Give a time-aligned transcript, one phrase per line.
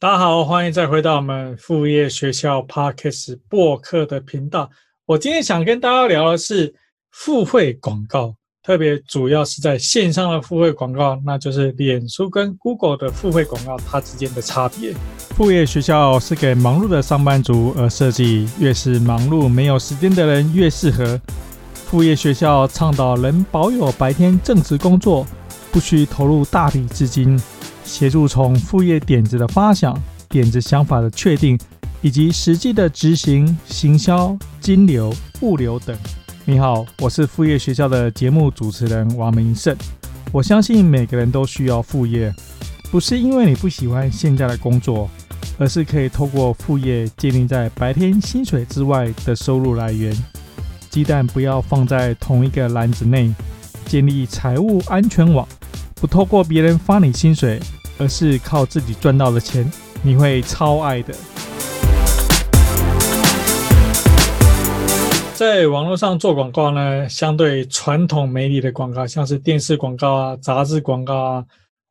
[0.00, 4.70] 大家好，欢迎再回到我们副业学校 Podcast 播客的频道。
[5.06, 6.72] 我今天想跟大家聊的是
[7.10, 8.32] 付费广告，
[8.62, 14.94] 特别主要是在线上的付费广告，那就是脸书跟 Google 的付费广告，它之间的差别。
[15.30, 21.20] 副业学校是给忙碌的上班族而设计，越是忙碌没有时间的人越适合。
[21.74, 25.26] 副业学校倡导能保有白天正职工作，
[25.72, 27.36] 不需投入大笔资金，
[27.88, 29.98] 协助从副业点子的发想、
[30.28, 31.58] 点子想法的确定，
[32.02, 35.96] 以及实际的执行、行销、金流、物流等。
[36.44, 39.74] 你好，我是副业学校的节目主持人王明胜。
[40.30, 42.32] 我相信每个人都需要副业，
[42.90, 45.08] 不是因为你不喜欢现在的工作，
[45.58, 50.14] 而是可以透过副业建立在白天薪水之外的收入来源。
[50.90, 53.34] 鸡蛋不要放在同一个篮子内，
[53.86, 55.48] 建立财务安全网，
[55.94, 57.58] 不透过别人发你薪水，
[57.98, 59.70] 而是靠自己赚到的钱，
[60.02, 61.12] 你会超爱的。
[65.34, 71.44] 在网络上做广告呢，相对传统媒体的广告，像是电视广告啊、杂志广告啊，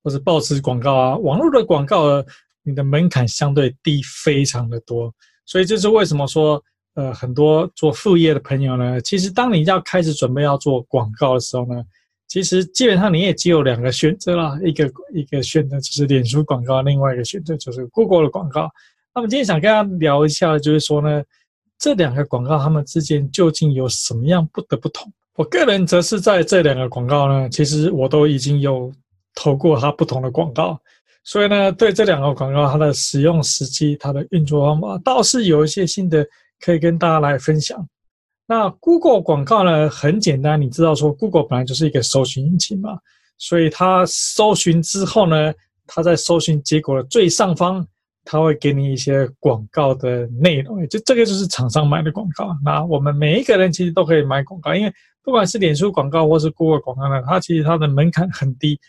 [0.03, 2.23] 或者报纸广告啊，网络的广告，
[2.63, 5.13] 你的门槛相对低非常的多，
[5.45, 6.63] 所以这是为什么说。
[6.95, 11.75] 呃，很多做副业的朋友呢，其实当你要开始准备要做广告的时候呢，
[12.27, 18.69] 其实基本上你也只有两个选择啦，一个一个选择就是脸书广告，另外一个选择就是 Google 的广告。
[19.15, 21.23] 那么今天想跟大家聊一下，就是说呢，
[21.79, 25.11] 这两个广告它们之间究竟有什么样不得不同？
[25.35, 28.91] 我个人则是在这两个广告呢，其实我都已经有
[29.35, 30.79] 投过它不同的广告，
[31.23, 36.25] 所以呢，对这两个广告它的使用时机、它的运作方法，倒是有一些新的。
[36.59, 37.87] 可以跟大家来分享。
[38.47, 42.97] 那 Google 广告呢，很简单，你知道说 Google 本来就是一个搜寻引擎嘛，
[43.37, 45.53] 所以它搜寻之后呢，
[45.85, 47.85] 它在搜寻结果的最上方，
[48.23, 52.57] 它会给你一些广告的内容，就这个就是厂商买的广告。
[52.63, 58.79] 那我们每一个人其实都可以买广告，因为不管是脸书广告或是 Google 广告呢，它其实它的门槛很低。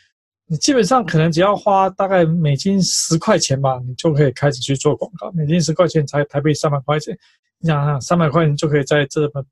[0.47, 5.31] 你基本上可能只要花大概美金十块钱吧，你就可以开始去做广告。
[5.33, 7.19] 美金十块钱才台币三百块钱，
[7.61, 9.45] 你想想三百块钱就可以在这么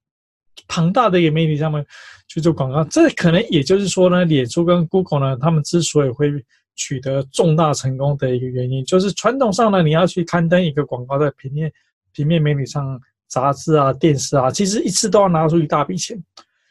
[0.68, 1.84] 庞大的一个媒体上面
[2.28, 2.84] 去做广告。
[2.84, 6.32] 这可能也就是说呢，脸书跟 Google 呢，他们之所以会
[6.74, 11.72] 取得重大成功的一个原因，就是传统上呢，你要去刊登一个广告在平面
[12.12, 16.22] 平面媒体上、杂志啊、电视啊，其实一次都要拿出一大笔钱。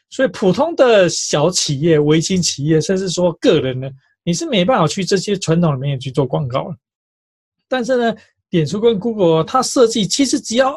[0.08, 3.90] 所以普通的小企业、微型企业，甚至说个人呢。
[4.28, 6.76] 你是没办法去这些传统里面去做广告的，
[7.68, 8.16] 但是呢，
[8.50, 10.74] 脸书跟 Google 它设计其实只要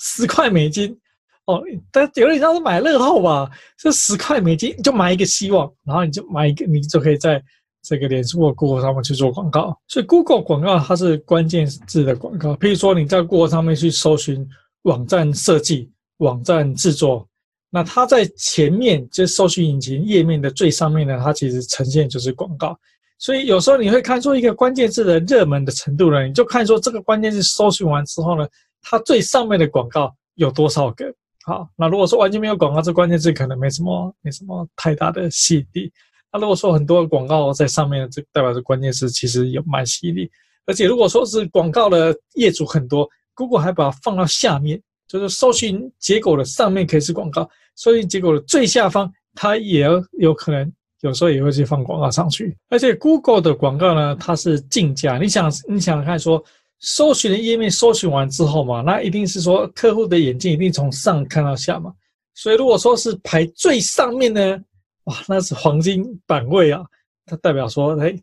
[0.00, 0.98] 十块美金
[1.46, 1.62] 哦，
[1.92, 7.42] 但有点像是买乐透吧，这十块美金就买一个希望，然后你就买一个，你就可以在
[7.82, 9.78] 这个脸书或 Google 上面去做广告。
[9.88, 14.46] 所以 Google 广告它是关键字的广告，譬如说你在 Google 上面去搜寻
[14.82, 17.26] 网站设计、网站制作。
[17.72, 22.76] 那它在前面，就搜寻引擎页面的最上面呢，它其实呈现就是广告。
[23.16, 28.44] 所以有时候你会看出一个关键字的热门的程度呢，你就看说这个关键字搜寻完之后呢，
[28.82, 31.12] 它最上面的广告有多少个？
[31.44, 35.92] 好，那如果说完全没有广告，这关键字可能没什么没什么太大的吸引力。
[36.32, 40.30] 那如果说很多广告在上面，这代表着关键词其实有蛮吸引力。
[40.66, 44.80] 而且如果说是广告的业主很多，Google 还把它放到下面。
[45.08, 52.56] 就是搜寻结果的上面可以是广告，搜寻结果的最下方，它也有有可能有时候也会去放广告上去。
[52.68, 55.18] 而且 Google 的广告呢，它是竞价。
[55.18, 56.40] 你想，你想看说，
[56.80, 61.92] 搜寻的页面搜寻完之后嘛，那一定是说客户的眼睛一定从上看到下嘛。
[62.34, 64.58] 所以如果说是排最上面呢，
[65.04, 66.82] 哇，那是黄金版位啊，
[67.26, 68.18] 它代表说，哎，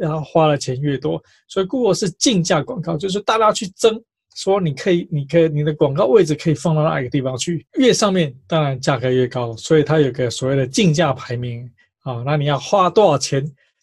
[0.00, 1.22] 他花的钱越多。
[1.48, 4.02] 所以如果是竞价广告，就是大家去争。
[4.36, 7.66] 说你可以，你可以，你的广告位置可以放到哪一个地方去？
[7.78, 11.66] 越上面当然价格越高，所以它有个所谓的竞价排名
[12.00, 12.22] 啊。
[12.22, 13.42] 那你要花多少钱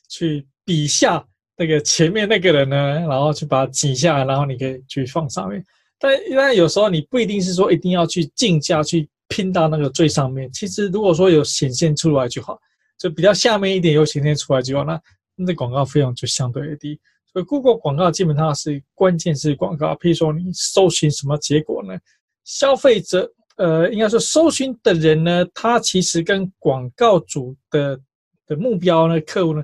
[0.09, 1.25] 去比下
[1.57, 2.75] 那个前面那个人呢？
[3.07, 5.63] 然后去把它挤下来，然后你可以去放上面。
[5.99, 10.51] 但但有时候你不一定是说一定要去竞价去拼到那个最上面。
[10.51, 12.59] 其实如果说有显现出来就好，
[12.97, 15.01] 就比较下面一点有显现出来就好，那
[15.35, 16.99] 那广告费用就相对的低。
[17.31, 21.97] 所以 Google 广告基本上是关键是广告，譬如说你搜寻什么结果呢？
[22.43, 27.99] 消费者，呃，应该说搜寻的人呢，他其实跟广告主的
[28.45, 29.63] 的目标呢，客户呢，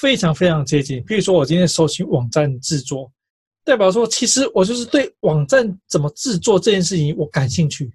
[0.00, 1.02] 非常非常接近。
[1.04, 3.10] 譬如说我今天搜寻网站制作，
[3.64, 7.92] 代表说其实我就是对网站怎么制作这件事情我感兴趣，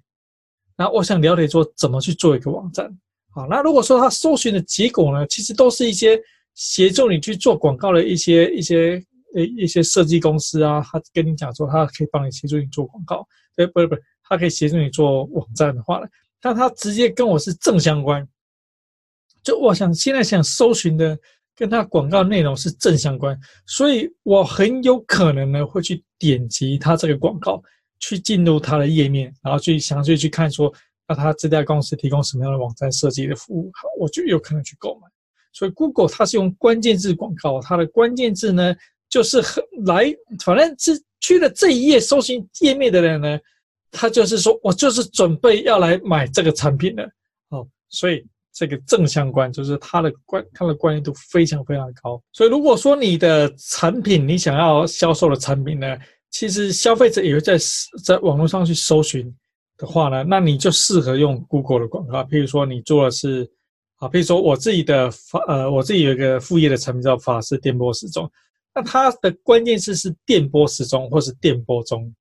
[0.76, 2.90] 那我想了解说怎么去做一个网站。
[3.30, 6.20] 好，那如果说他搜寻的结果呢，其实都是一些
[6.54, 9.02] 协助你去做广告的一些一些。
[9.34, 16.06] 呃一些设计公司啊，他跟你讲说他可以帮你协助你做广告，对，不是不是，他可以协助你做网站的话呢，
[16.38, 18.28] 但他直接跟我是正相关，
[19.42, 21.18] 就我想现在想搜寻的
[21.54, 27.62] 跟他广告内容是正相关，所以我很有可能呢会去点击他这个广告，
[28.00, 30.72] 去进入他的页面，然后去详细去看说，
[31.06, 35.08] 那他这家公司提供什么样的网站设计的服务，好，我就有可能去购买。
[35.52, 38.74] 所以 Google 它是用关键字广告，它的关键字呢
[39.10, 40.10] 就是很来，
[40.42, 43.38] 反正是去了这一页搜寻页面的人呢，
[43.90, 47.04] 他就是说我就是准备要来买这个产品的，
[47.50, 52.22] 哦，所以这个正相关就是它的关它的关联度非常非常高。
[52.32, 55.96] 所以如果说你的产品你想要销售的产品呢，
[56.30, 57.56] 其实消费者也会在
[58.04, 59.34] 在网络上去搜寻
[59.76, 62.22] 的话呢，那你就适合用 Google 的广告。
[62.24, 63.50] 譬如说你做的是。
[64.02, 68.28] 啊，譬如说我自己的法，呃，我自己有一个副业的产品叫法式电波时钟，
[68.74, 72.12] 那它的关键词是电波时钟或是电波钟，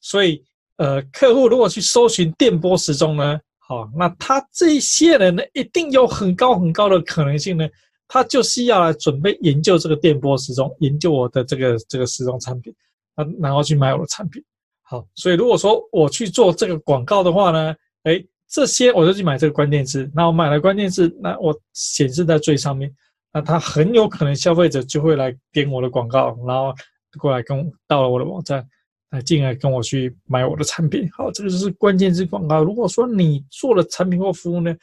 [0.00, 0.42] 所以
[0.78, 7.68] 呃，客户如果去搜寻电波时钟呢，好，那他这些人呢，一定有很高很高的可能性呢，
[8.06, 12.74] 他就是要来准备研究这个电波时钟，研究我的这个这个时钟产品，
[13.14, 14.42] 啊，然后去买我的产品。
[14.82, 18.24] 好，所以如果说我去做这个广告的话呢，哎。
[18.48, 22.88] 这些我就去买这个关键字，那我买了关键字，那我显示在最上面，
[23.32, 26.72] 那他很有可能消费者就会来点我的广告，然后
[27.18, 28.64] 过来跟到了我的网站，
[29.10, 31.08] 来进而跟我去买我的产品。
[31.12, 32.62] 好，这个就是关键字广告。
[32.62, 34.74] 如果说你做了产品或服务呢，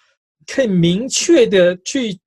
[0.48, 2.20] 可以明确的去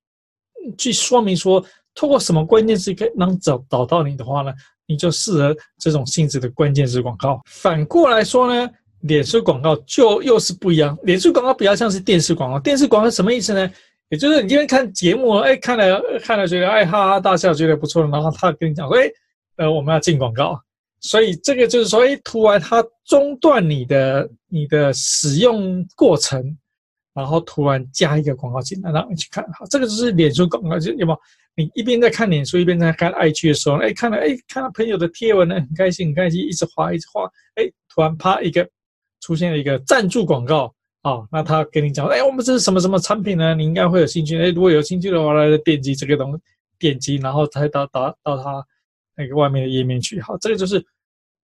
[0.77, 1.63] 去说明说，
[1.93, 4.53] 透过什么关键字可以能找找到你的话呢，
[4.85, 7.41] 你就适合这种性质的关键字广告。
[7.45, 8.69] 反过来说呢？
[9.01, 12.59] 脸书广告就又是不一样，脸书广告比较像是电视广告。
[12.59, 13.71] 电视广告什么意思呢？
[14.09, 19.07] 也就是你今天看节目，哎，看了看了觉得哎哈哈大笑，觉得不错，然后他跟你讲说，哎，
[19.57, 20.59] 呃，我们要进广告，
[21.07, 26.57] 所以这个就是说，哎，突然它中断你的你的使用过程，
[27.13, 31.19] 然后突然加一个广告进来让你去看，好，这个就是脸书广告，就有没有？
[31.55, 37.23] 你一边在看脸书，一边在看 IG 的时候，哎，看了哎，看到朋友的贴文呢，很开心，很开心，一直滑，一直滑，
[37.55, 38.67] 哎，突然啪一个。
[39.19, 43.55] 出现了一个赞助广告啊，那他跟你讲，哎，我们这是什么什么产品呢？
[43.55, 44.39] 你应该会有兴趣。
[44.39, 46.39] 哎，如果有兴趣的话，来点击这个东，
[46.77, 48.63] 点击然后才到到到他
[49.17, 50.21] 那个外面的页面去。
[50.21, 50.81] 好，这个就是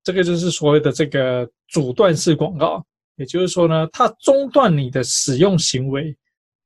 [0.03, 2.83] 这个就是所谓的这个阻断式广告，
[3.15, 6.15] 也就是说呢，它中断你的使用行为，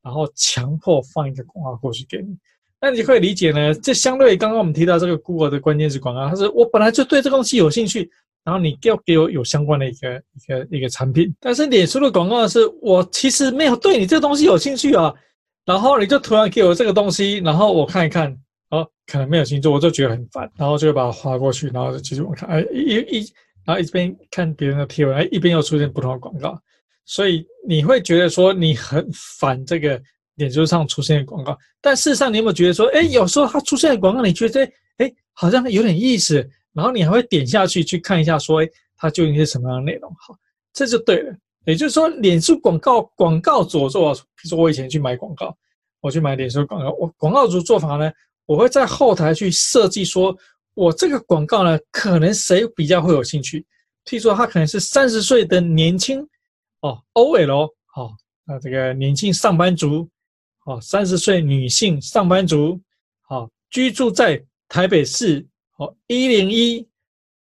[0.04, 2.38] 然后强迫放一个广告过去给你。
[2.80, 8.10] 那你可以理解呢，这相对于刚刚我们提到这个 Google 的关键词广告，它是我本来就对这东西有兴趣。
[8.44, 15.14] 然后你要给我有相关的一个一个一个产品，但是脸书的广告是我其实没有对你这个东西有兴趣啊，
[15.66, 18.34] 然后你就突然给我这个东西，然后我看一看，
[18.70, 23.34] 哦，可能没有兴趣，我就觉得很烦，然后就会把它划过去，然后就继续往看，哎，一一，
[23.66, 26.60] 然后一边看别人的贴文，哎，一边又出现不同的广告，
[27.06, 30.02] 所以你会觉得说你很烦这个
[30.36, 36.48] 脸书上出现的广告，但事实上你有没有觉得说，哎，有时候它出现的广告，你觉得哎，好像有点意思。
[36.74, 40.14] 然后你还会点下去去看一下，说，哎，它究竟是什么样的内容？
[40.20, 40.36] 好，
[40.72, 41.36] 这就对了。
[41.66, 45.58] 也就是说，脸书广告广告主做，比如说我以前去买广告，
[46.02, 48.12] 我去买脸书广告，我广告主做法呢，
[48.48, 50.36] 我会在后台去设计，说
[50.74, 53.64] 我这个广告呢，可能谁比较会有兴趣？
[54.04, 56.28] 譬如说，他可能是三十岁的年轻
[56.80, 58.12] 哦，OL 哦，
[58.46, 60.10] 那这个年轻上班族
[60.66, 62.82] 哦，三十岁女性上班族，
[63.22, 65.46] 好，居住在台北市。
[65.80, 66.88] 哦，一零一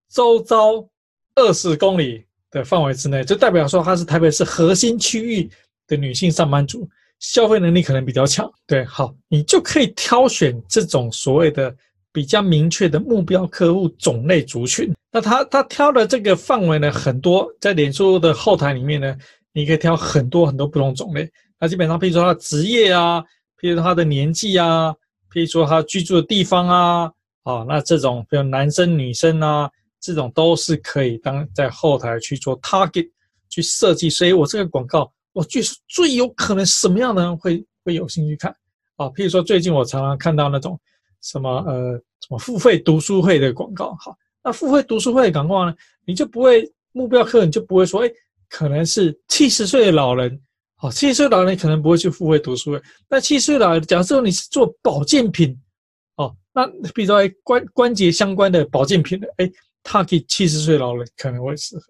[0.09, 0.88] 周遭
[1.35, 5.50] 二十公里的范围之内，就代表说她是台北市核心区域
[5.88, 6.88] 的女性上班族，
[7.21, 8.50] 消费能力可能比较强。
[8.67, 11.75] 对，好，你就可以挑选这种所谓的
[12.12, 14.93] 比较明确的目标客户种类族群。
[15.12, 19.17] 那他他挑的这个范围呢，很多，在脸书的后台里面呢，
[19.53, 21.31] 你可以挑很多很多不同种类。
[21.59, 23.21] 那基本上，譬如说他的职业啊，
[23.61, 24.93] 譬如说他的年纪啊，
[25.33, 27.12] 譬如说他居住的地方啊。
[27.43, 33.09] 好，那这种比如男生女生啊，这种都是可以当在后台去做 target
[33.49, 34.09] 去设计。
[34.09, 38.55] 所以我这个广告，我最最有可能什么样的人会会有兴趣看
[38.97, 39.07] 啊？
[39.09, 40.79] 譬如说最近我常常看到那种
[41.23, 43.97] 什么呃什么付费读书会的广告。
[44.01, 48.11] 好，那付费读书会的广告呢，你就不会目标客人就不会说，哎，
[48.49, 50.41] 可能是七十岁的老人。
[50.77, 52.83] 好，七十岁老人可能不会去付费读书会。
[53.09, 55.57] 那七十岁老人，假设你是做保健品。
[56.17, 59.51] 哦那比如说，关关节相关的保健品的，哎，
[59.83, 61.85] 他给七十岁老人可能会适合。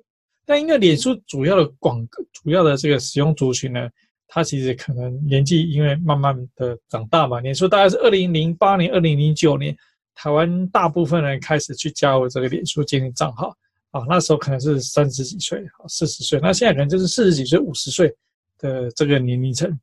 [0.50, 3.88] 但因为脸书主要的广主要的这个使用族群呢，
[4.26, 7.38] 它其实可能年纪因为慢慢的长大嘛。
[7.38, 9.72] 脸书大概是二零零八年、二零零九年
[10.12, 13.56] 台湾大部分人开始去加入这个脸书建立账号
[13.92, 18.12] 啊，那时候可能是三十几岁，四十岁，那现在可能就是四十几岁、五十岁
[18.58, 19.78] 的这个年龄层。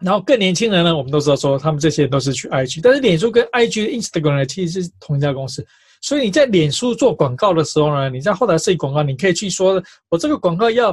[0.00, 5.64] 然后更年轻人呢，我们都知道说他们这些人都是去 IG，但是脸书跟 IG、Instagram 呢，其实是同一家公司。
[6.02, 10.90] 所以你在脸书做广告的时候呢，你在后台设计广告，你可以去说，我这个广告要，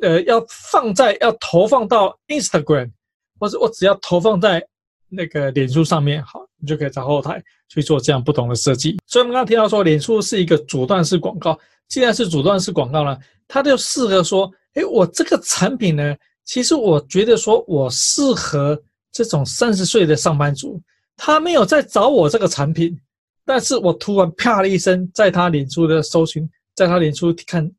[0.00, 2.92] 呃，要放在要投放到 Instagram，
[3.40, 4.64] 或者我只要投放在
[5.08, 8.96] 那个脸书上面，好，你就可以在后台去做这样不同的设计。
[9.08, 11.58] 所以我们刚刚提到说，脸书是一个阻断式广告，
[11.88, 13.18] 既然是阻断式广告呢，
[13.48, 18.80] 它就适合说，诶，我这个产品呢，其实我觉得说我适合
[19.10, 20.80] 这种三十岁的上班族，
[21.16, 22.96] 他没有在找我这个产品。
[23.44, 27.70] 但是我突然啪的一声，在他脸书的搜寻，在他脸书看，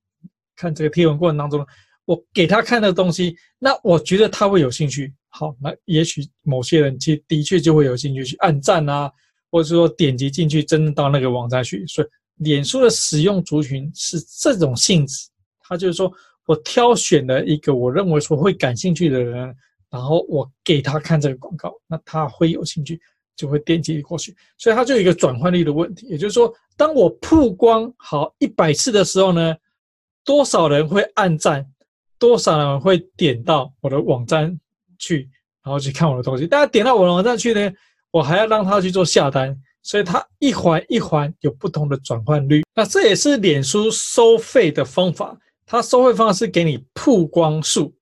[0.56, 1.66] 看这个贴文过程当中，
[2.06, 5.14] 我给他看的东西，那我觉得他会有兴趣。
[5.30, 9.12] 好，那也许某些人其实的确就会有兴趣去按赞啊，
[9.52, 11.86] 或者说点击进去，真的到那个网站去。
[11.88, 12.08] 所以，
[12.38, 15.28] 脸书的使用族群是这种性质，
[15.62, 16.12] 他就是说
[16.46, 19.54] 我挑选了一个我认为说会感兴趣的人，
[19.90, 23.02] 然后我给他看这个广告，那他会有兴趣。
[23.36, 26.08] 就会点击过去，所以它就有一个转换率的问题。
[26.08, 29.54] 也就是说，当我曝光好一百次的时候呢，
[30.24, 31.66] 多少人会按赞，
[32.18, 34.58] 多少人会点到我的网站
[34.98, 35.30] 去，
[35.64, 36.48] 然后去看我的东西。
[36.48, 37.72] 大家点到我的网站去呢，
[38.10, 42.64] 我还要让他去做下单，所以它一环一环有不同的转换率。
[42.74, 47.94] 那这也是脸书收费的方法，它收费方式给你曝光数。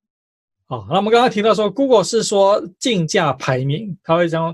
[0.65, 4.53] 好，那我们刚刚提到说，Google 是说竞价排名，它会将。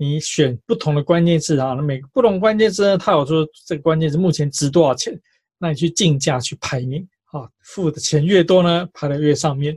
[0.00, 5.12] 你选不同的关键字啊，那每个不同关键字呢，它有说这个关键字目前值多少钱，
[5.58, 9.76] 那你去竞价去排名啊，付的钱越多呢，排的越上面。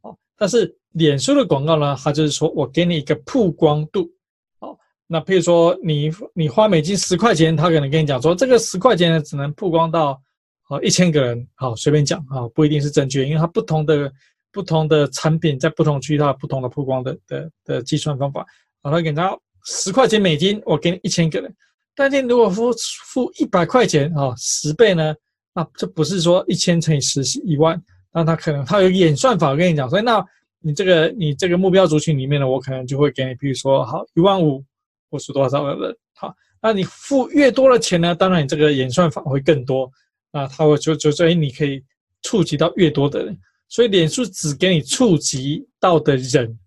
[0.00, 4.10] 啊，但是脸书的广告呢，它就是说我给你一个曝光度，
[4.58, 4.74] 啊，
[5.06, 10.20] 那譬如说你你花美金十块钱，他可能跟你讲说这个十块钱呢只能曝光到
[10.62, 14.12] 好一千个人，好随便讲啊，不一定是正确，因为它不同的
[14.50, 18.44] 不同的产品在不同区域它有不同的曝光的的的计算方法，
[18.82, 19.38] 好，他给他。
[19.72, 21.54] 十块钱美金，我给你一千个人。
[21.94, 22.72] 但是如果付
[23.12, 25.14] 付一百块钱啊，十倍呢？
[25.54, 27.80] 那这不是说一千乘以十是一万，
[28.12, 30.24] 那他可能他有演算法，跟你讲，所以那
[30.60, 34.64] 你这个你这个目标族群里面呢，我可能就会给你，比如说好一万五，
[35.08, 35.96] 或是多少个人？
[36.14, 39.90] 好，那你付越多的钱呢，当然你这个演算法会更多，
[40.32, 41.82] 那他会就就所以你可以
[42.22, 46.58] 触及到越多的人，所以脸书只给你触及到的人。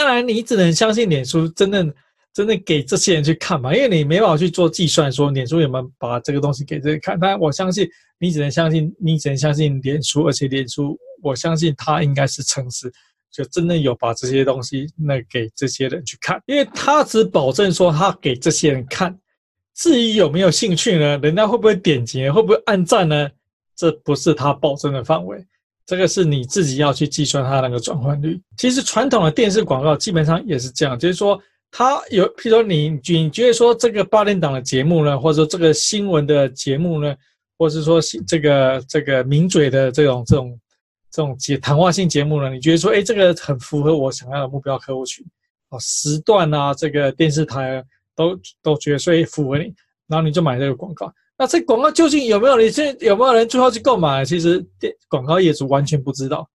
[0.00, 1.92] 当然，你只能相信脸书真正
[2.32, 7.20] 真正给这些人去看嘛，因为你没办法去做计算，说脸书有没有把这个东西给这个看。
[7.20, 7.86] 当然，我相信
[8.18, 12.90] 你只能相信，你只能相信脸书，而且脸书，我相信他应该是诚实，
[13.30, 19.14] 就真的有把这些东西那给这些人去看，因为他只保证说他给这些人看，
[19.74, 21.18] 至于有没有兴趣呢？
[21.18, 22.26] 人家会不会点击？
[22.30, 23.28] 会不会按赞呢？
[23.76, 25.44] 这不是他保证的范围。
[25.90, 28.40] 这个是你自己要去计算它那个转换率。
[28.56, 31.36] 其实传统的电视广告基本上也是这样，就是说
[31.68, 37.12] 它有，譬如说你你觉得说这个八点档的节目呢，或者说这个新闻的节目呢，
[37.58, 40.60] 或者是说这个这个名嘴的这种这种
[41.10, 45.26] 这种节谈话性节目呢，你觉得说，哎，这个很符合我想要的目标客户群
[45.70, 49.74] 啊，时段啊，这个电视台都都觉得所以符合你，
[50.06, 51.12] 然后你就买这个广告。
[51.40, 52.58] 那这广告究竟有没有？
[52.58, 54.22] 你这有没有人最后去购买？
[54.22, 56.46] 其实电广告业主完全不知道，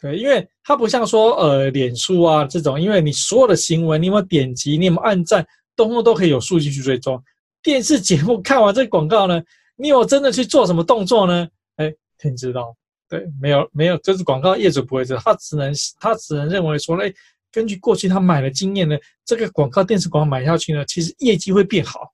[0.00, 5.46] 对，因为它不像说呃脸书啊这种，因为你所有的行为，你有没有点击，你有没有按赞，
[5.76, 7.22] 通通都可以有数据去追踪。
[7.62, 9.40] 电视节目看完这广告呢，
[9.76, 11.46] 你有真的去做什么动作呢？
[11.76, 12.74] 哎，天知道，
[13.08, 17.14] 对，没有没有，就是广告业主不会知道，他只能他只能认为说，哎，
[17.52, 22.12] 根据过去他买的经验呢，这个广告电视广告买下去呢，其实业绩会变好。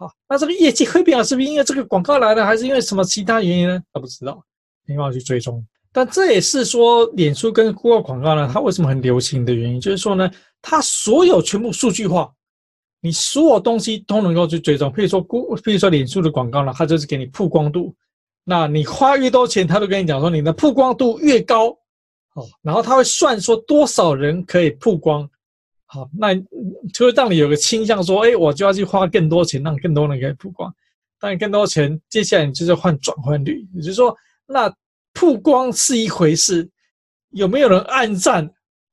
[0.00, 3.78] 好，那这个业绩会变好，是不是因为这个广告来了，还是因为什么其他原因呢？
[3.92, 4.42] 他不知道，
[4.86, 5.62] 没办法去追踪。
[5.92, 10.30] 但这也是说，脸书跟 Google 广告呢，它为什么很流行的原因，就是说呢，
[10.62, 12.32] 它所有全部数据化，
[13.02, 14.90] 你所有东西都能够去追踪。
[14.90, 17.94] 譬如说 Google，譬如说脸书的广告呢，它就是给你曝光度，
[18.42, 21.66] 那你花越多钱，它都跟你讲说你的曝光度越高，
[22.34, 25.28] 哦，然后它会算说多少人可以曝光。
[25.92, 26.32] 好，那
[26.94, 30.72] 就会让你有个倾向说，哎，我就要去花更多钱，让更多人可以曝光。
[31.18, 34.16] 但更多钱，接下来你就是换转换率，也就是说，
[34.46, 34.72] 那
[35.12, 36.68] 曝光是一回事，
[37.30, 38.48] 有没有人按赞？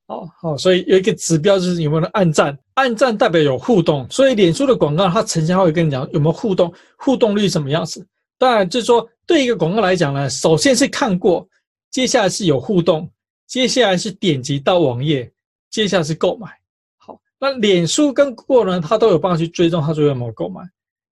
[0.07, 4.07] 哦，好，所以有一个指标就是有没有人按赞，按赞代表有互动。
[4.09, 8.03] 所以脸书的广告，它呈现会跟你讲有没有互动，互动率什么样子。
[8.39, 11.47] 当然，就是说对一个广告来讲呢，首先是看过，
[11.91, 13.07] 接下来是有互动，
[13.45, 15.31] 接下来是点击到网页，
[15.69, 16.49] 接下来是购买。
[17.39, 20.61] 那脸书跟 Google 呢，它都有办法去追踪它最后有没有购买。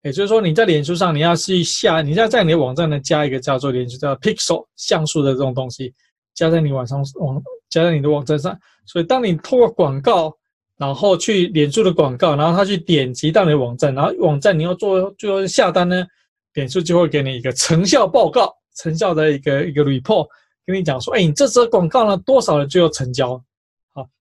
[0.03, 5.95] 也就是说，你在脸书上，你要去下，你要在你的网站呢加一个叫做脸书叫 Pixel 像素的这种东西，
[6.35, 8.59] 加在你网上网，加在你的网站上。
[8.87, 10.37] 所以，当你透过广告，
[10.77, 16.05] 然后去脸书的广告，然后他去点击到你的网站，然后网站你要做最后下单呢，
[16.53, 20.27] 脸书就会给你一个成效报告，成效的一个一个 report，
[20.67, 23.43] 跟你讲说，哎，你这则广告呢，多少人最后成交？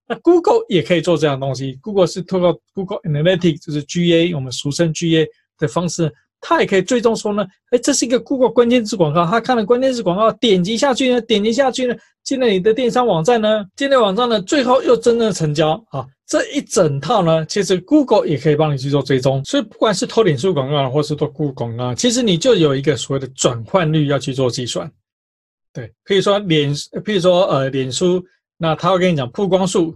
[0.07, 5.27] 那 Google 也可以做这样东西，Google 是透过 Google Analytics，就是 GA，我们俗称 GA。
[5.59, 15.81] 的方式，它也可以追踪说呢，哎，这是一个 Google 关键字广告，他看了关键字广告，点击下去呢，点击下去呢，进了你的电商网站呢，进了网站呢，最后又真正成交。
[15.91, 24.91] 啊，这一整套呢，其实 Google 也可以帮你去做追踪，所以不管是投脸书广告，或是做 Google 广告，其实你就有一个所谓的转换率要去做计算，
[25.71, 28.21] 对，譬如说脸，譬如说呃脸书，
[28.63, 29.95] 那他会跟你讲曝光数，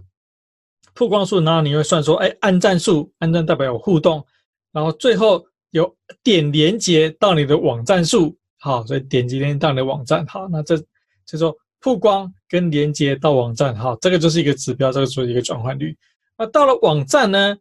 [0.94, 4.24] 曝光数，然后你会算说，哎，按赞数，按赞代表有互动，
[4.70, 5.42] 然后最后。
[5.72, 10.78] 有点连接到你的网站数，好，所以点击连接到你的网站，好，那这
[11.26, 15.94] 就说曝光跟连接到网站，好，这个就是一个指标，这个就是一个转换率。
[16.38, 17.54] 那到了网站呢，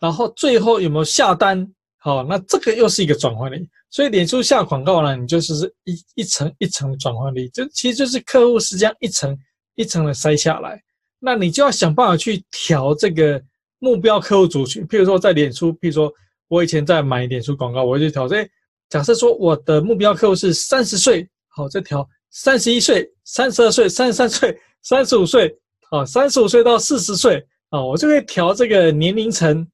[0.00, 3.64] 然后最后有没有下单，好，那这个又是一个转换率。
[3.90, 9.38] 所以脸书下广告呢，你就是一一层一层转换率，这其实就是客户是这样一层
[9.74, 10.82] 一层的筛下来，
[11.18, 13.42] 那你就要想办法去调这个
[13.78, 16.12] 目标客户族群，譬如说在脸书，譬如说。
[16.48, 18.46] 我以前在买脸书广告，我就调这，
[18.90, 25.56] 假设说我的目标客户是三十岁，好，再调三十一岁、三十二岁、三十三岁、三十五岁，
[25.90, 29.66] 好，三十五岁到四十岁，啊，我就可以调这个年龄层，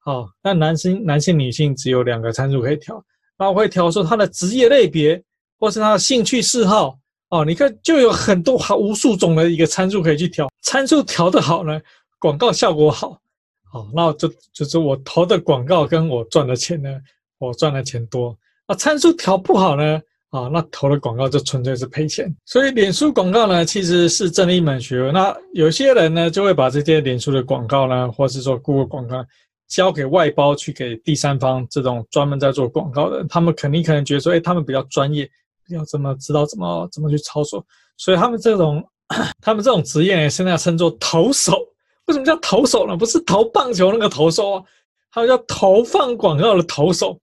[0.00, 3.00] 好，那男性、男性、女性只有两个参数可以调，
[3.38, 5.22] 那我会调说他的职业类别，
[5.60, 6.98] 或是他的兴趣嗜好，
[7.30, 11.80] 哦，你看就有很多好无数种的一个参数可以去调，参数调得好呢，
[12.18, 13.18] 广告效果好。
[13.72, 16.88] 好，那就就是我投的广告跟我赚的钱呢，
[17.38, 18.36] 我赚的钱多。
[18.68, 20.00] 那参数调不好呢，
[20.30, 22.32] 啊，那投的广告就纯粹是赔钱。
[22.46, 25.12] 所以脸书广告呢，其实是真的一门学问。
[25.12, 29.26] 那有些人呢，就会把这些脸书的广告呢，或是说 Google 广告，
[29.66, 35.28] 交给外包去给第三方这种专门在做广告的，他们肯定可能觉得说，哎，他们比较专业，
[35.68, 37.64] 要怎么知道怎么怎么去操作。
[37.96, 38.84] 所以他们这种，
[39.40, 41.52] 他们这种职业，现在称作投手。
[42.06, 42.96] 为什么叫投手呢？
[42.96, 44.64] 不是投棒球那个投手啊，
[45.10, 47.18] 它叫投放广告的投手。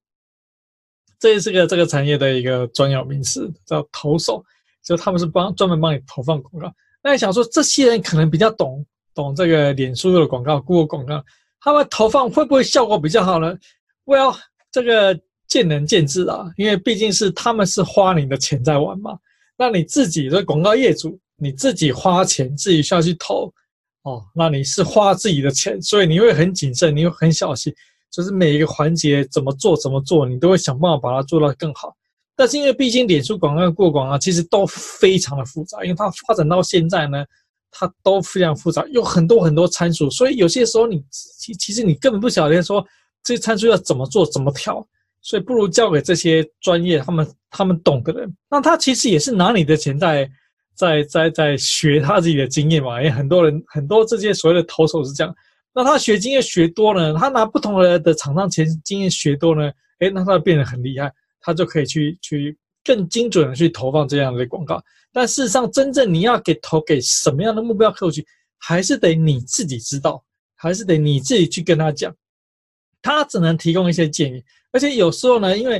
[1.18, 4.44] 这也是个这个产业的一个专有名词，叫投手。
[4.82, 6.74] 就他们是帮专门帮你投放广告。
[7.02, 11.24] 那你想说，这些人可能比较懂懂这个脸书的广告、Google 广告，
[11.60, 13.56] 他们投放会不会效果比较好呢
[14.04, 14.36] ？Well，
[14.72, 15.16] 这个
[15.52, 19.18] 见仁见智啊，因为毕竟是他们是花你的钱在玩嘛。
[19.58, 23.52] 那你自己的广告业主，你自己花钱自己需要去投。
[24.04, 27.70] 哦，那你是花自己的钱，所以你会很谨慎，你会很小心，
[28.10, 31.94] 就是每一个环节怎么做怎么做，你都会想办法把它做到更好。
[32.34, 37.22] 但是因为毕竟脸书广告、过广啊其实都非常的复杂，因为它发展到现在呢，
[37.70, 42.84] 它都非常复杂，有很多很多参数，所以有些时候你其其实你根本不晓得说
[43.22, 44.84] 这些参数要怎么做怎么调，
[45.22, 48.36] 所以不如交给这些专业他们他们懂的人。
[48.50, 50.30] 那他其实也是拿你的钱在。
[50.74, 55.32] 在在在学他自己的经验嘛，因为很多人很多这些所谓的投手是这样，
[55.74, 64.82] 那他学经验学多了，他拿不同的的厂商前经验学多呢，诶，那他变得很厉害，他就可以去去更精准的去投放这样的广告。
[65.12, 70.24] 但事实上，真正你要给投给什么样的目标客户去，还是得你自己知道，
[70.56, 72.12] 还是得你自己去跟他讲，
[73.02, 75.76] 他只能提供一些建议，而且有时候呢，因为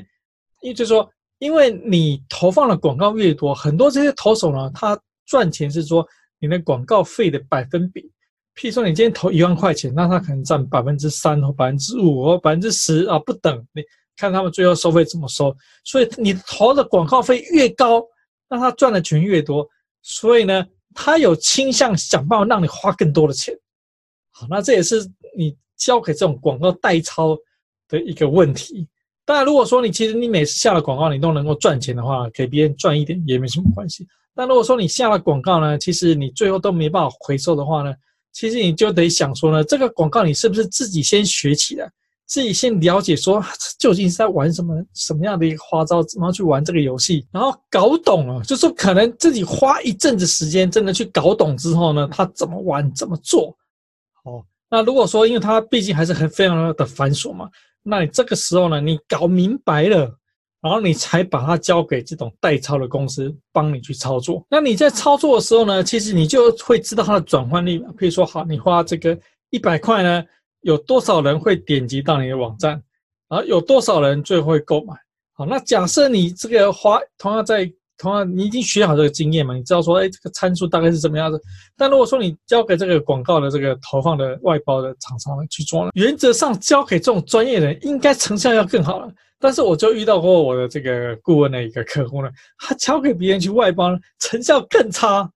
[0.60, 1.10] 因为就是说。
[1.38, 6.06] 因为你投放的广告越多，很多这些投手呢，他赚钱是说
[6.38, 8.00] 你的广告费的百分比。
[8.54, 13.58] 譬如说，你今天投一万块钱，那他可能占百分之三或百分之五或百分之十啊，不等。
[13.72, 13.82] 你
[14.16, 15.52] 看他们最后收费怎么收。
[15.82, 18.00] 所以你投的广告费越高，
[18.48, 19.68] 那他赚的钱越多。
[20.00, 23.52] 所以呢，他有倾向想办法让你花更多的钱。
[24.30, 27.36] 好，那这也是你交给这种广告代操
[27.92, 28.88] 的一个问题。
[29.24, 34.04] 当然，如果说你其实你每次下了广告，你都能够赚钱的话，给别人赚一点也没什么关系。
[34.34, 37.94] 但如果说你下了广告呢，其实你最后都没办法回收的话呢，
[38.32, 41.88] 其实你就得想说呢，这个广告你是不是自己先学起来，
[42.26, 43.40] 自己先了解说
[43.78, 53.56] 究竟是在玩什么什么样的一个花招，怎么样去玩这个游戏，然后搞懂了，就是说可能自己花一阵子时间，真的去搞懂之后呢，他怎么玩怎么做。
[54.24, 57.48] 哦，那如果说因为它毕竟还是很非常的繁琐嘛。
[57.82, 60.18] 那你这个时候呢，你搞明白了，
[60.60, 64.46] 然后你才把它交给这种代操的公司帮你去操作。
[64.48, 67.78] 那你在操作的时候呢，其实你就会知道它的转换率。
[67.98, 69.18] 比如说，好，你花这个
[69.50, 70.24] 一百块呢，
[70.60, 72.80] 有多少人会点击到你的网站，
[73.28, 74.94] 啊，有多少人最后会购买。
[75.34, 81.40] 好，那假设你这个花同样在同样你已经学好这个经验嘛，你知道说，哎，这个参数大概是怎么样子。
[81.76, 89.12] 但如果说你交给这个广告的这个投放的外包的厂商去做了，原则上交给这种专业人，应该成效要更好了。
[89.38, 95.28] 但是我就遇到过我的这个顾问的一个客户呢，他交给别人去外包呢，成效更差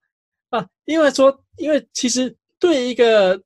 [0.51, 0.65] 啊。
[0.85, 3.41] 因为说，因为其实对一个，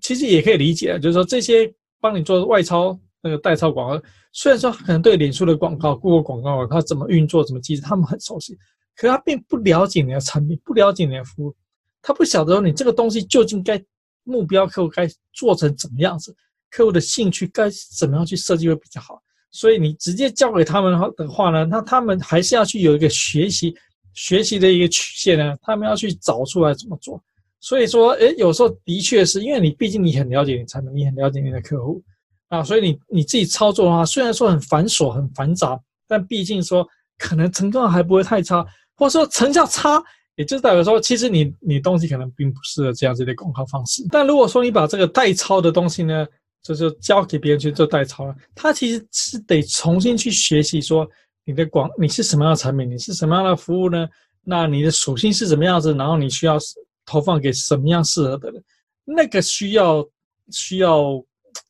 [0.00, 8.58] 其实也可以理解，就是说这些帮你做外操那个代操广告，虽然说可能对脸书的广告、Google 广告，它怎么运作、怎么机制，他们很熟悉，
[8.96, 11.54] 可他并不了解你的产品，不了解你的服务，
[12.02, 13.82] 他不晓得你这个东西究竟该
[14.24, 16.34] 目标客户该做成怎么样子，
[16.70, 19.22] 客户的兴趣该怎么样去设计会比较好。
[19.50, 23.74] 所以你直接交给他们的话呢，那他们还是要去有一个学习
[24.14, 27.22] 学习的一个曲线呢，他们要去找出来怎么做。
[27.60, 32.02] 所以说，诶，有时候的确是因为你毕竟你很了解你产品，你很了解你的客户
[32.52, 36.86] 啊，所以你你自己操作的话，虽然说很繁琐很繁杂，但毕竟说
[37.16, 38.62] 可能成功还不会太差，
[38.94, 40.02] 或者说成效差，
[40.36, 44.06] 也就代表说其实你你东西可能并不适合这样子的广告方式。
[44.10, 46.26] 但如果说你把这个代操的东西呢，
[46.62, 51.08] 就是交给别人去做代操了，他其实是得重新去学习，说
[51.46, 54.06] 你的广你是什么样的产品，你是什么样的服务呢？
[54.44, 55.94] 那你的属性是什么样子？
[55.94, 56.58] 然后你需要
[57.06, 58.62] 投放给什么样适合的人？
[59.06, 60.06] 那个需要
[60.50, 61.12] 需要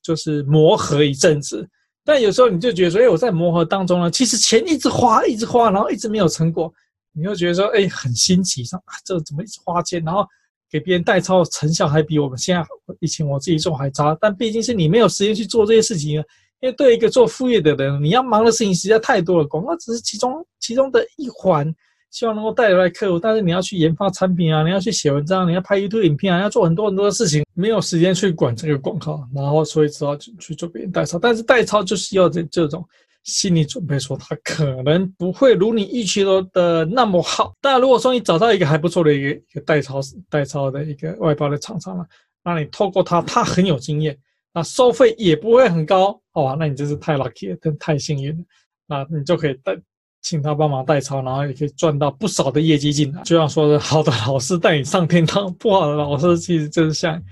[0.03, 1.69] 就是磨合一阵子。
[2.05, 6.73] 但有时候你就觉得说，哎，我在磨合当中呢，其实钱一直花一直花，然后一直没有成果，
[7.13, 10.03] 你就觉得说，哎，很新奇，说啊，这怎么一直花钱？
[10.05, 10.27] 然后。
[10.71, 12.67] 给别人代操成效还比我们现在
[12.99, 16.25] 以前我自己做还差，但毕竟是你没有时间去做这些事情啊。
[16.63, 21.71] 因为对一个做副业的人，你要忙的事情实在太多了，广告只是其中其中的一环，
[22.13, 23.19] 希望能够带来客户。
[23.19, 31.19] 但是你要去研发产品啊，你要去写文章，你要拍 YouTube 影片啊，要做很多很多的事情，没有时间去管这个广告，然后所以只好去去做别人代操。
[31.19, 32.87] 但是代操就是要这这种。
[33.25, 37.55] 心理准备说，他可能不会如你预期的那么好。
[37.61, 42.05] 但如果说你找到一个还不错的一个一个代操代操的一个外包的厂商了，
[42.43, 44.19] 那你透过他，他很有经验，
[44.53, 48.45] 那收费也不会很高，哇，那你真是太 lucky 了，真太幸运了。
[48.89, 49.81] 那你就可以代
[50.23, 53.23] 请他帮忙代操，然后也可以赚到不少的业绩进来。
[53.25, 57.23] 就像说的，好的老师带你上天堂，不好的老师其实就是像。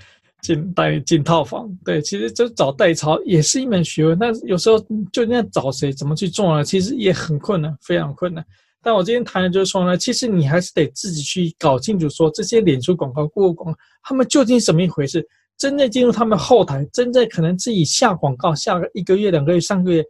[0.42, 4.78] 进带你进套房，对，其实就找代操也是一门学问，但是有时候
[5.12, 6.64] 就那样找谁怎么去做呢？
[6.64, 8.42] 其实也很困难，非常困难。
[8.80, 15.22] 但我今天谈的就是说呢，其实你还是得自己去搞清楚，说这些脸书广告、Google 广告，他们究竟是怎么一回事？
[15.58, 20.02] 真正进入他们后台，真正可能自己下广告下个一个月、两个月、三个月，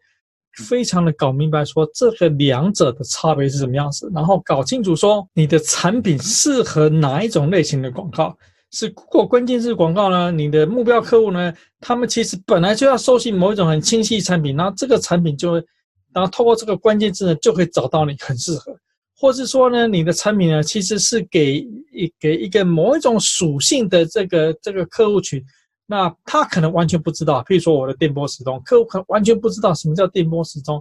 [0.56, 8.36] 非常的搞明白说这个两者的差别是什么样子，然后搞清楚说你的产品适合哪一种类型的广告。
[8.72, 10.30] 是 Google 关键字广告呢？
[10.30, 11.52] 你的目标客户呢？
[11.80, 15.64] 他们其实本来就要搜寻某一种很清晰产品，然后这个产品就会，
[16.12, 18.72] 然后透过这个关键字呢，就可以找到你很适合，
[19.16, 21.56] 或是说呢，你的产品呢，其实是给
[21.92, 25.42] 一给一个某一种属性的这个这个客户群，
[25.90, 30.80] 那他可能完全不知道，譬如说我的电波时钟，客户可能完全不知道什么叫电波时钟，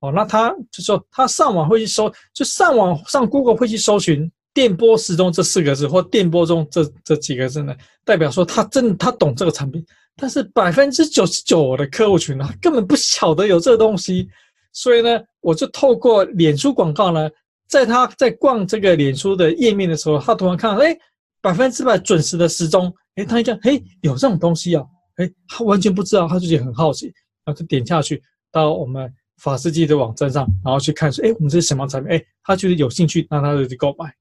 [0.00, 4.32] 哦，那他就说他上网会去搜，就上网上 Google 会去搜寻。
[4.54, 9.84] 电波时钟这四个字，或电波钟这这几个字呢，代表说他真的他懂这个产品，
[10.16, 14.26] 但是百分之九十九的客户群呢，根本不晓得有这个东西，
[14.72, 17.28] 所以呢，我就透过脸书广告呢，
[17.68, 20.96] 在他在逛这个脸书的页面的时候，他突然看到，哎，
[21.42, 24.84] 百分之百准时的时钟，哎，他一看，哎，有这种东西啊，
[25.16, 27.06] 哎，他完全不知道，他自己很好奇，
[27.44, 32.12] 然后就点下去到我们法师记的网站上，然后去看说，哎，我们这是什么产品？
[32.12, 34.12] 哎，他觉得有兴趣，那他就去购买。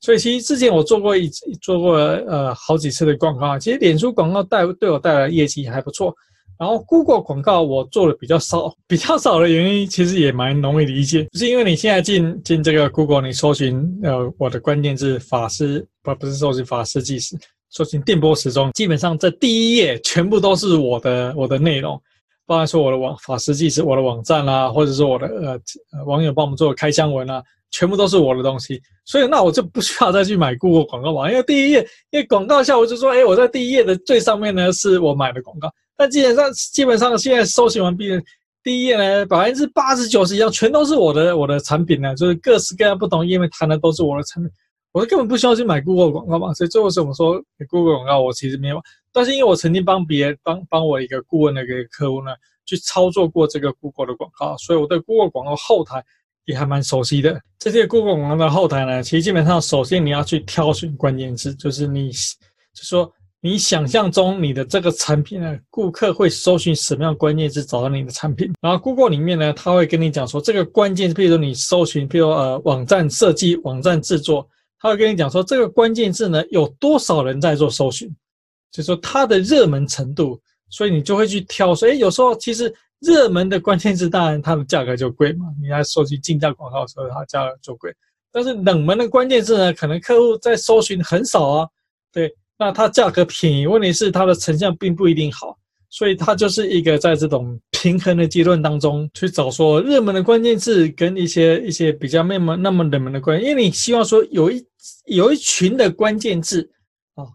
[0.00, 1.28] 所以其实之前我做过一
[1.60, 6.14] 做过呃好几次的广告，其实脸书广告带对我带来的业绩还不错，
[6.58, 17.36] 然后 Google 广告我做的比较少，比较少的原因其实也蛮容易理解，就是因为你现在进进这个 Google，你搜寻呃我的关键字法师不不是搜寻法师计时，
[17.70, 22.00] 搜寻电波时钟，基本上这第一页全部都是我的我的内容，
[22.46, 25.26] 包含说我的网法师计时我的网站啦、啊，或者说我的
[25.92, 27.42] 呃网友帮我们做的开箱文啊。
[27.72, 38.08] 全部都是我的东西，所以那我就不需要再去买 Google 广告嘛，因为第一页，因为广告效果就说，哎，我在第一页的最上面呢是我买的广告，但基本上基本上现在搜寻完毕，
[38.64, 44.50] 第一页呢百分之八十九十以上全都是我的我的产品呢，就是各式各样不同页面谈的都是我的产品，
[44.92, 48.80] 我根本不需要去买 Google 广告嘛，所以最后是我说 Google 广告我其实没有，
[49.12, 52.32] 但是因为我曾经帮别人帮帮我一个顾问的一个客户呢
[52.66, 56.04] 去操作过这个 Google 的广告，所以我对 Google 广告后台。
[56.46, 57.40] 也还蛮熟悉的。
[57.60, 68.52] 这些 Google 广告的后台呢，其实基本上首先你要去挑选关键字，就是你，就说你想象中你的这个产品呢，顾客会搜寻什么样关键字找到你的产品？
[68.60, 74.48] 然后 Google 里面呢，他会跟你讲说，这个关键，譬如说你搜寻，譬如呃网站设计、网站制作，
[74.80, 78.10] 他会跟你讲说，这个关键字呢有多少人在做搜寻，
[78.72, 80.40] 就说它的热门程度，
[80.70, 81.74] 所以你就会去挑。
[81.74, 87.94] 所以有时候其实热门的关键字当然它的价格就贵嘛，你来收集竞价广告的时候，它价格就贵。
[88.32, 91.68] 但是冷门的关键字呢，可能客户在搜寻很少啊，
[92.12, 92.34] 对。
[92.58, 95.58] 那它价格便宜，问题是它的成像并不一定好，
[95.90, 104.64] 所以它就是一个在这种平衡的阶段当中去找说热门的关键字跟一些一些比较没那么那么冷门的关键，因为你希望说有一
[105.06, 106.70] 有一群的关键字
[107.14, 107.26] 啊，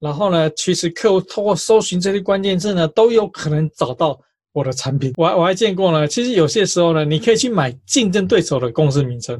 [0.00, 4.20] 然后呢，其实客户通过搜寻这些关键字呢，都有可能找到
[4.52, 5.12] 我的产品。
[5.16, 9.38] 我我还见过呢，其实有些时候呢，你可以去买竞争对手的公司名称，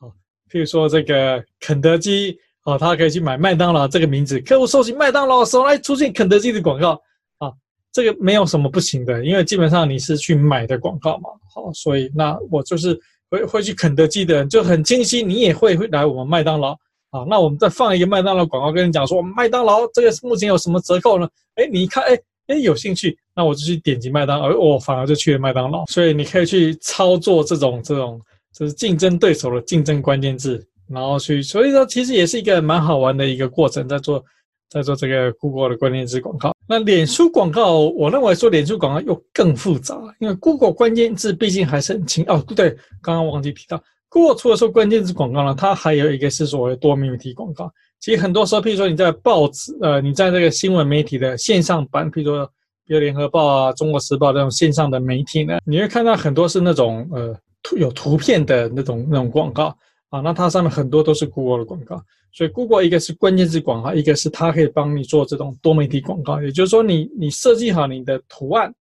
[0.00, 0.08] 好，
[0.50, 2.38] 譬如说这个肯德基。
[2.66, 6.98] 哦，他可以去买麦当劳这个名字，客户搜寻麦当劳的时候，来出现肯德基的广告，
[7.94, 11.30] 这个没有什么不行的，因为基本上你是去买的广告嘛。
[11.48, 12.98] 好，所以那我就是
[13.30, 16.72] 会会去肯德基的人就很清晰，你也会会来我们麦当劳
[17.10, 17.24] 啊。
[17.28, 21.28] 那我们再放一个麦当劳广告跟你讲说，麦当劳这个目前有什么折扣呢？
[21.54, 25.86] 哎，你一看，哎哎有兴趣，那我就去点击麦当劳，我反而就去了麦当劳。
[25.86, 28.20] 所以你可以去操作这种这种
[28.52, 30.66] 就是竞争对手的竞争关键字。
[30.86, 34.22] 然后去，所以说其实也是一个蛮好玩的一个过程，在做，
[34.68, 36.52] 在做这个 Google 的关键字广告。
[36.66, 42.24] 那脸书广告，我认为说脸书广告又更复杂，因为 Google 关键字毕竟还是很轻。
[42.26, 42.70] 哦，对，
[43.02, 47.72] 刚刚忘记提到，Google 除了说关键字广告呢，它还有一个是所谓多媒体广告。
[48.00, 52.46] 其实很多时候，譬如说你在报纸，呃，你在这个新闻媒体的线上版，譬如说
[52.86, 59.76] 比如联合报啊、中国时报这种线上的媒体呢，你会看到很多是那种呃图有图片的那种那种广告。
[60.10, 62.00] 啊，那它上面很多都是 Google 的广告，
[62.36, 66.42] 所以 Google 一个是关键字广告，一个是它可以帮你做这种多媒体广告。
[66.42, 68.74] 也就是说你，你设计好你的图案，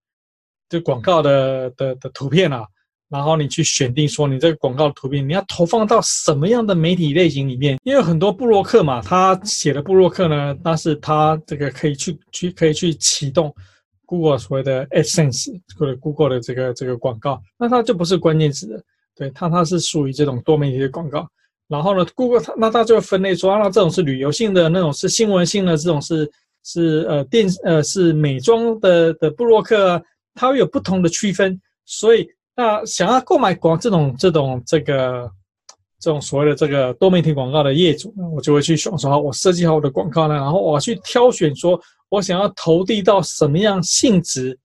[0.67, 2.65] 就广告的的的图片啊，
[3.09, 7.79] 然后你去选定说你这个广告的图片你要投放到什么样的媒体类型里面。
[7.83, 13.53] 因为很多布洛克嘛，他写的布洛克呢，但是他这个可以去去可以去启动
[14.07, 18.83] Google 所谓的 AdSense 或者 Google 的这个这个广告，那它就不是关键词的。
[19.15, 21.29] 对它，它是属于这种多媒体的广告。
[21.73, 26.31] 然后呢，Google 它那它就分类说，那这种是旅游性的，那种是新闻性的，这种是
[26.63, 30.01] 是呃电呃是美妆的的布洛克啊，
[30.35, 31.59] 它会有不同的区分。
[31.85, 35.29] 所以那想要购买广这种这种这个
[35.99, 44.57] 这种所谓的这个多媒体广告的业主呢，我就会去选说，我设计好我的广告呢，然后我去挑选说我想要投递到什么样性质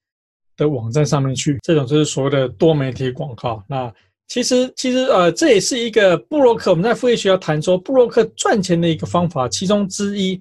[0.56, 3.62] 的网站上面去，这种就是所谓的多媒体广告。
[3.66, 3.92] 那
[4.28, 6.70] 其实，其实，呃，这也是一个布洛克。
[6.70, 10.38] 我们在副业学校谈说，布洛克赚钱的一个方法，其中之一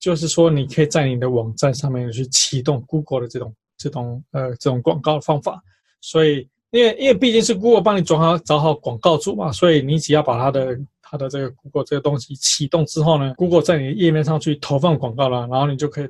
[0.00, 5.62] 就是说，你可以在你的网站上面去启动 Google 的这种、这种、呃，这种广告的方法。
[6.00, 16.08] 所以，因为，因为毕竟是 Google 帮你找好、找好广告主嘛，所以你只要把它的、它的这个 Google 这个东西启动之后呢，Google 在你的页面上去投放广告了，然后你就可以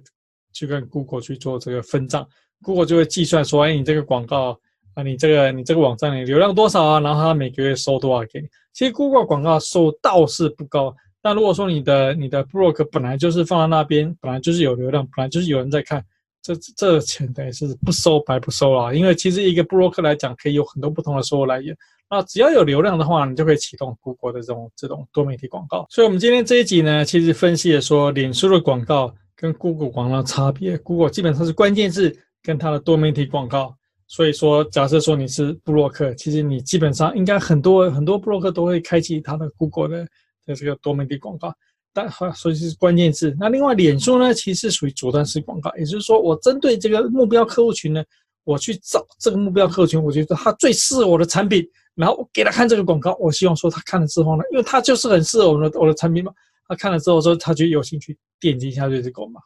[0.55, 2.27] 去跟 Google 去做这个分账
[2.63, 4.59] ，Google 就会计算说，哎，你这个广告。
[4.99, 6.99] 那你这个你这个网站你流量多少啊？
[6.99, 8.49] 然后他每个月收多少给你？
[8.73, 16.05] 其实 Google 广告收倒是不高，但如果说你的你的 blog 本来就是放在那边，本来就是有流量，本来就是有人在看，
[16.43, 18.93] 这这钱等于是不收白不收了。
[18.93, 21.77] 因为其实一个 blog 来讲，可以有很多不同的收入来源。
[22.11, 25.87] 那只要有流量的话，你就可以启动 Google 的这种这种多媒体广告。
[25.91, 30.77] 所以，我们今天这一集呢，其实分析了说，脸书的广告跟 Google 广告差别。
[30.79, 33.77] Google 基本上是关键字跟它的多媒体广告。
[34.11, 40.09] 所以说，假设说你是布洛克，其实你基本上应该很多很多布洛克都会开启他的 Google 的
[40.47, 41.55] 的这个多媒体广告，
[41.93, 43.37] 但好，所以是关键字。
[43.39, 48.03] 那另外，脸书呢，其实属于阻断式广告，也就是说，我针对这个目标客户群呢，
[48.45, 51.63] 我去找这个目标客户群，我觉得他最适合我的产品，
[51.95, 56.33] 然后我给他看这个广告，我希望说他看了之后呢，因为他就是很适合我们的我的产品嘛，
[56.67, 59.39] 他看了之后说他觉得有兴趣，点击一下去就购买。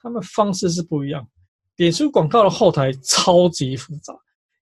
[0.00, 1.26] 他们方式是不一样。
[1.76, 4.14] 脸书广告的后台超级复杂，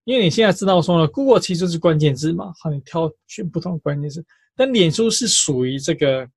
[0.05, 4.25] 因为你现在知道说呢，Google 其实是关键字嘛，好，你挑选不同的关键字，
[4.57, 6.29] 但脸书是属于这个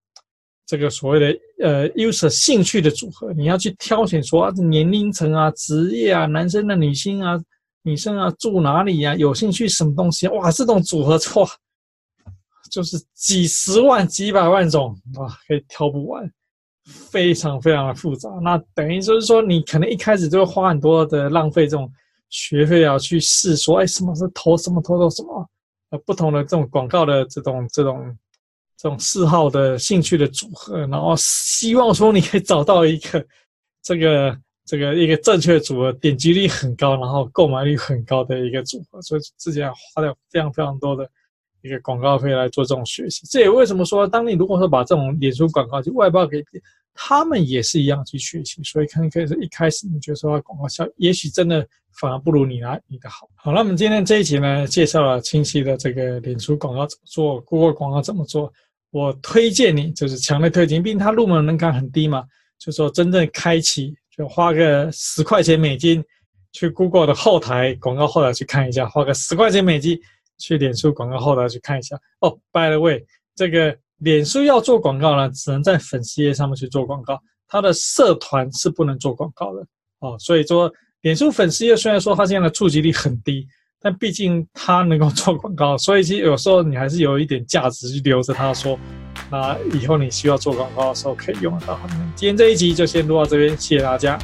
[0.65, 7.39] 这个所谓的呃 user 兴趣的组合，你要去挑选说啊年龄层啊、职业啊、男生的女性啊、
[7.83, 11.47] 女生啊住哪里呀、啊、有兴趣什么东西哇，这种组合错，
[12.69, 16.29] 就是几十万、几百万种哇，可以挑不完。
[16.85, 21.91] 非常非常的复杂，那等于就是说，你可能一开始就会花很多的浪费这种
[22.29, 25.49] 学费啊，去试说，哎，什么是投什么投到什么，
[25.89, 28.15] 呃，不同的这种广告的这种这种
[28.77, 33.25] 这种嗜好的兴趣的组合，然后希望说你可以找到一个
[33.81, 41.09] 这个这个一个正确组合，点击率很高，然后购买率很高的一个组合，所以自己要花掉非常非常多的
[41.65, 43.25] 一个广告费来做这种学习。
[43.27, 46.43] 这也为什么说，当你如果说把这种脸书广告去外包给
[46.93, 48.61] 他们，也是一样去学习。
[48.63, 51.67] 所以可能可以是一开始你觉得说广告效，也许真的
[51.99, 53.27] 反而不如你拿你的好。
[53.35, 58.51] 好，那我们今天这一集呢，介绍了清晰的这个脸书广告怎么做，Google 广告怎么做。
[58.91, 62.23] 我推荐你，就是强烈推荐，毕竟它入门门槛很低嘛。
[62.57, 66.01] 就说真正开启，就花个十块钱美金
[66.53, 69.99] 去 Google 的后台广告后台去看一下，花个十块钱美金
[70.37, 71.95] 去脸书广告后台去看一下。
[72.21, 73.03] 哦，by the way，
[73.35, 79.65] 这个脸书要做广告呢，只能在粉丝页上面去做广告，它的社团是不能做广告的
[79.99, 80.15] 哦。
[80.19, 80.71] 所以说，
[81.01, 83.47] 脸书粉丝页虽然说它现在的触及率很低。
[83.81, 88.79] 但毕竟它能够做广告，所以其实有时候你还是有一点价值去留着它说，
[89.29, 91.79] 那以后你需要做广告的时候可以用得到。
[92.15, 94.17] 今天这一集就先录到这边，谢谢大家。